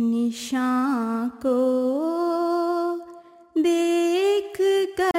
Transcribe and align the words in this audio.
نشان 0.00 1.28
کو 1.42 1.58
دیکھ 3.56 4.60
کر 4.96 5.18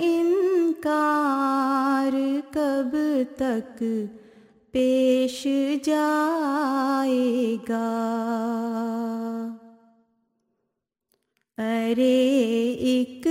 انکار 0.00 2.12
کب 2.50 2.96
تک 3.36 3.82
پیش 4.72 5.46
جائے 5.84 7.56
گا؟ 7.68 7.84
ارے 11.58 12.18
ایک 12.80 13.26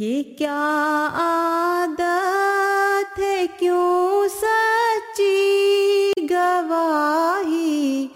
یہ 0.00 0.22
کیا 0.38 1.08
عادت 1.14 3.18
ہے؟ 3.18 3.46
کیوں 3.58 4.28
سچی 4.28 6.12
گواہی 6.30 8.06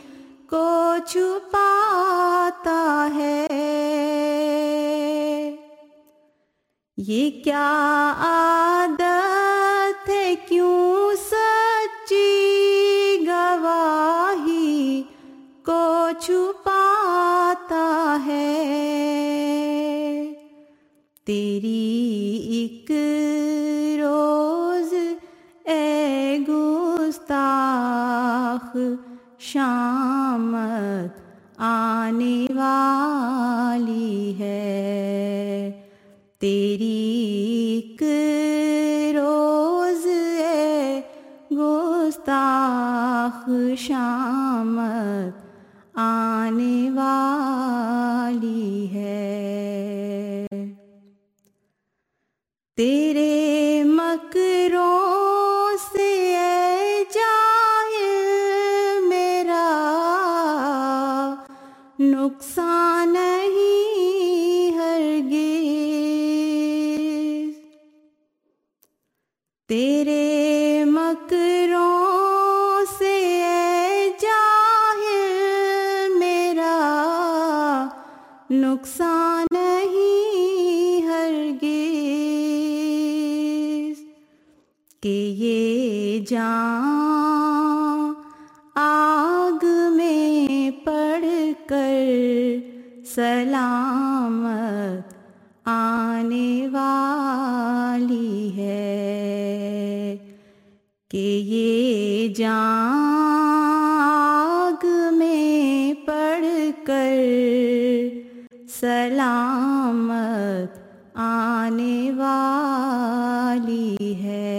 کو 0.50 0.94
چھپاتا 1.06 3.08
ہے؟ 3.14 3.46
یہ 6.96 7.30
کیا 7.44 7.68
عادت 8.20 10.08
ہے؟ 10.08 10.34
کیوں 10.48 11.12
سچی 11.30 12.26
گواہی 13.26 15.02
کو 15.64 16.08
چھپاتا 16.20 16.63
آنے 32.04 32.46
والی 32.54 34.34
ہے۔ 34.38 35.70
تیری 36.38 36.96
ایک 37.74 38.02
روز 39.14 40.06
اے 40.40 41.00
گستاخ 41.50 43.48
شامت 43.78 45.42
آنے 45.94 46.90
والی 46.94 48.86
ہے۔ 48.92 49.22
تیرے 52.76 53.23
تیرے 69.68 70.84
مکروں 70.86 71.84
سے 72.98 73.12
جاہل 74.20 76.18
میرا 76.18 76.74
نقصان 78.50 79.46
نہیں 79.52 81.06
ہرگز 81.06 81.62
کہ 85.02 85.16
یہ 85.38 86.24
جان 86.28 86.83
سلامت 108.84 110.72
آنے 111.14 112.10
والی 112.16 113.96
ہے۔ 114.22 114.50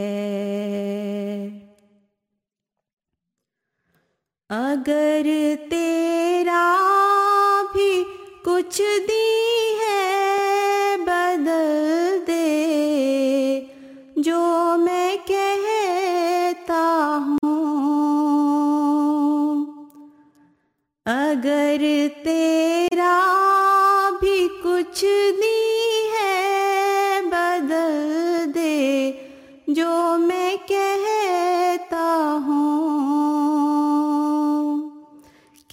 اگر 4.50 5.28
تیرا 5.70 6.66
بھی 7.74 7.92
کچھ 8.46 8.82
دن 9.08 9.15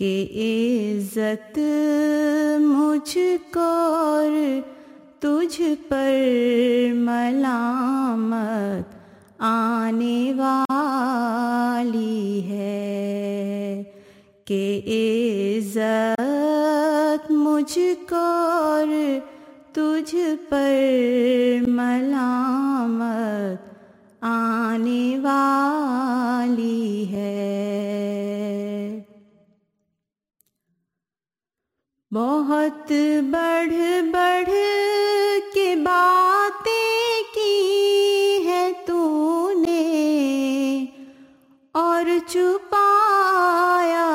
کہ 0.03 0.27
عزت 0.43 1.59
مجھ 2.61 3.19
کو 3.53 3.61
اور 3.61 4.31
تجھ 5.21 5.61
پر 5.89 6.11
ملامت 6.95 8.95
آنے 9.43 10.33
والی 10.39 12.43
ہے 12.49 13.83
کہ 14.45 14.81
عزت 14.97 16.11
مجھ 17.31 17.79
کو 18.09 18.17
اور 18.17 18.89
تجھ 19.73 20.15
پر 20.49 20.73
ملامت 21.69 23.71
آنے 24.25 25.19
والی 25.23 27.07
ہے 27.11 27.52
بہت 32.13 32.91
بڑھ 33.31 33.73
بڑھ 34.13 34.51
کے 35.55 35.75
باتیں 35.83 37.23
کی 37.35 38.43
ہے 38.47 38.71
تو 38.87 39.53
نے 39.59 40.85
اور 41.75 42.05
چھپایا 42.29 44.07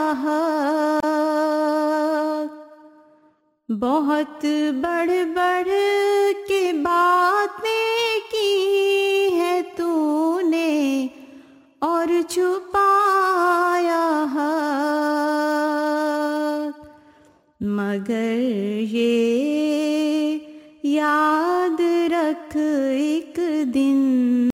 بہت 3.70 4.46
بڑھ 4.82 5.12
بڑھ 5.36 5.70
کے 6.48 6.72
باتیں 6.84 8.20
کی 8.32 9.30
ہے 9.34 9.62
تو 9.78 10.40
نے 10.44 11.08
اور 11.82 12.22
چھپایا 12.30 12.67
مگر 17.98 18.40
یہ 18.92 20.38
یاد 20.84 21.80
رکھ 22.12 22.58
ایک 22.92 23.40
دن 23.74 24.50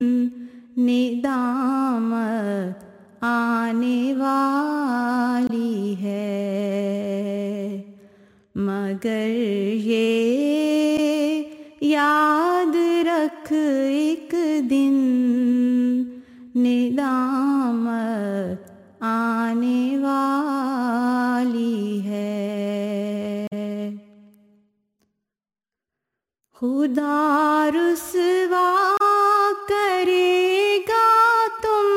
ندامت 0.76 2.84
آنے 3.20 4.12
والی 4.18 5.94
ہے۔ 6.02 7.82
مگر 8.54 9.28
یہ 9.84 11.42
یاد 11.80 12.76
رکھ 13.06 13.52
خدا 26.94 27.70
رسوا 27.74 28.94
کرے 29.68 30.78
گا 30.88 31.06
تم 31.62 31.88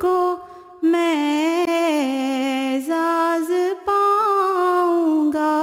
کو 0.00 0.36
میں 0.82 1.64
اعزاز 1.68 3.50
پاؤں 3.84 5.32
گا۔ 5.32 5.54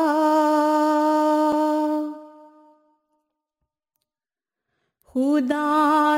خدا 5.14 6.09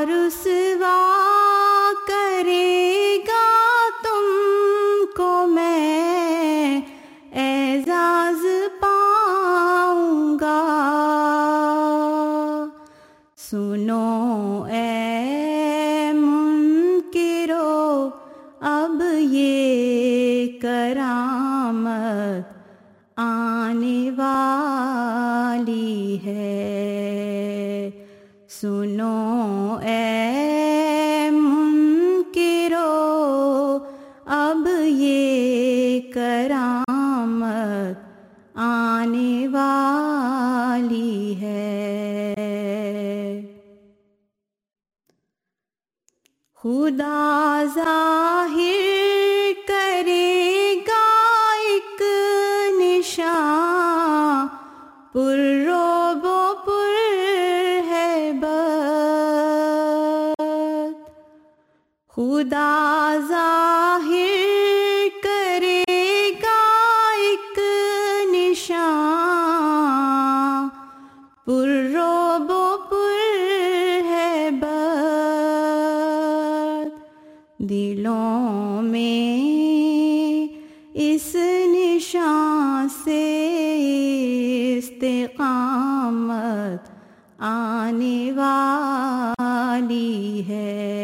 سنو 28.50 29.78
اے 29.84 31.30
منکرو 31.34 32.98
اب 34.40 34.68
یہ 34.86 36.00
کرامت 36.14 37.98
آنے 38.68 39.48
والی 39.48 41.16
ہے۔ 41.42 41.68
خدا 46.62 47.64
ظاہر 47.76 49.21
خدا 62.42 63.18
ظاہر 63.28 64.40
کرے 65.24 65.84
گا 66.44 66.62
ایک 67.18 67.60
نشان۔ 68.32 68.82
پر 71.46 71.68
روب 71.94 72.50
و 72.52 72.54
پر 72.90 74.06
ہے 74.06 74.50
دلوں 77.60 78.82
میں 78.82 80.48
اس 80.94 81.36
نشان 81.68 82.90
سے 83.04 83.24
استقامت 84.78 86.82
آنے 87.40 88.32
والی 88.36 90.44
ہے۔ 90.48 91.01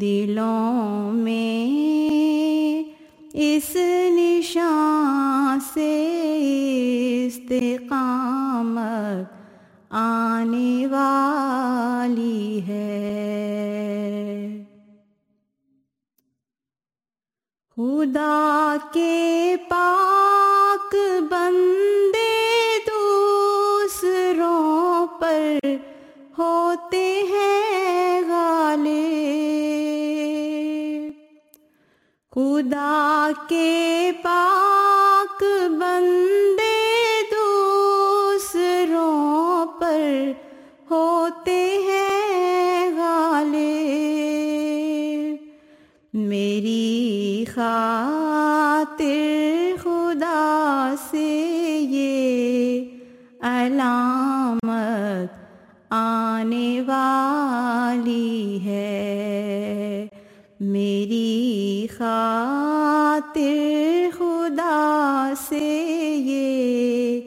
دلوں 0.00 1.12
میں 1.12 1.56
اس 3.32 3.76
نشان 4.10 5.58
سے 5.74 5.92
استقامت 7.26 9.24
آنے 9.90 10.86
والی 10.86 12.60
ہے۔ 12.66 12.92
خدا 17.76 18.76
کے 18.92 19.56
پاک 19.68 20.94
بندے 21.30 22.34
دوسروں 22.86 24.60
پر 25.20 25.66
ہوتے 26.38 27.06
ہیں 27.30 27.85
خدا 32.36 33.30
کے 33.48 34.10
پاک 34.22 35.42
بندے 35.68 36.80
دوسروں 37.32 39.04
پر 39.80 40.00
ہوتے 40.90 41.60
ہیں 41.86 42.90
غالب۔ 42.96 43.54
میری 46.14 47.44
خاطر 47.54 49.04
خدا 49.82 50.94
سے 51.10 51.28
یہ 51.90 52.84
علامت 53.42 55.30
آنے 55.90 56.80
والی 56.86 58.58
ہے۔ 58.64 59.55
میری 61.08 61.86
خاطر 61.98 64.10
خدا 64.18 65.32
سے 65.48 65.64
یہ 66.18 67.20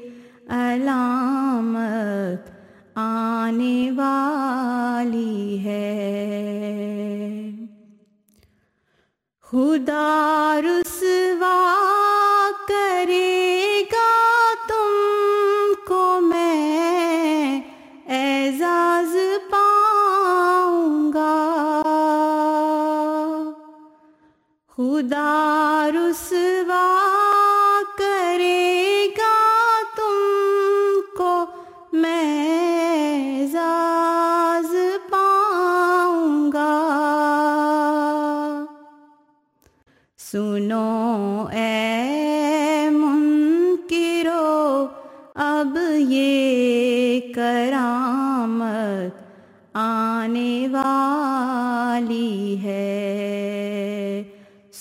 علامت 0.49 2.49
آنے 2.95 3.91
والی 3.95 5.59
ہے۔ 5.63 5.87
خدا 9.51 10.59
رسوا 10.63 11.88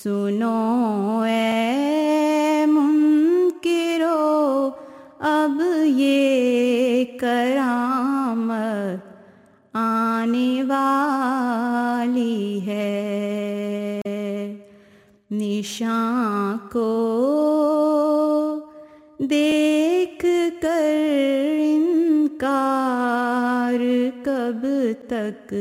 سنو 0.02 1.22
اے 1.26 2.64
منکرو، 2.68 4.70
اب 5.18 5.60
یہ 5.84 7.04
کرامت 7.20 9.06
آنے 9.74 10.62
والی 10.68 12.60
ہے۔ 12.66 12.94
نشان 15.30 16.56
کو 16.72 16.90
دیکھ 19.18 20.26
کر 20.62 20.94
انکار 21.60 23.80
کب 24.24 24.66
تک 25.08 25.54